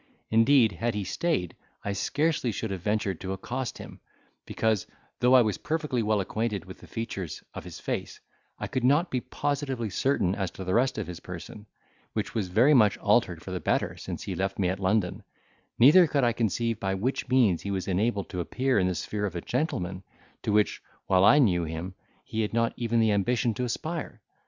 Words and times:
Indeed, 0.31 0.71
had 0.71 0.95
he 0.95 1.03
stayed, 1.03 1.55
I 1.85 1.93
scarcely 1.93 2.51
should 2.51 2.71
have 2.71 2.81
ventured 2.81 3.21
to 3.21 3.33
accost 3.33 3.77
him; 3.77 3.99
because, 4.47 4.87
though 5.19 5.35
I 5.35 5.43
was 5.43 5.59
perfectly 5.59 6.01
well 6.01 6.21
acquainted 6.21 6.65
with 6.65 6.79
the 6.79 6.87
features 6.87 7.43
of 7.53 7.63
his 7.65 7.79
face, 7.79 8.19
I 8.57 8.65
could 8.65 8.83
not 8.83 9.11
be 9.11 9.21
positively 9.21 9.91
certain 9.91 10.33
as 10.33 10.49
to 10.51 10.63
the 10.63 10.73
rest 10.73 10.97
of 10.97 11.05
his 11.05 11.19
person, 11.19 11.67
which 12.13 12.33
was 12.33 12.47
very 12.47 12.73
much 12.73 12.97
altered 12.97 13.43
for 13.43 13.51
the 13.51 13.59
better 13.59 13.95
since 13.95 14.23
he 14.23 14.33
left 14.33 14.57
me 14.57 14.69
at 14.69 14.79
London, 14.79 15.21
neither 15.77 16.07
could 16.07 16.23
I 16.23 16.33
conceive 16.33 16.79
by 16.79 16.95
which 16.95 17.29
means 17.29 17.61
he 17.61 17.69
was 17.69 17.87
enabled 17.87 18.27
to 18.29 18.39
appear 18.39 18.79
in 18.79 18.87
the 18.87 18.95
sphere 18.95 19.27
of 19.27 19.35
a 19.35 19.41
gentleman, 19.41 20.01
to 20.41 20.51
which, 20.51 20.81
while 21.05 21.23
I 21.23 21.37
knew 21.37 21.63
him, 21.65 21.93
he 22.25 22.41
had 22.41 22.55
not 22.55 22.73
even 22.75 22.99
the 23.01 23.11
ambition 23.11 23.53
to 23.53 23.65
aspire. 23.65 24.19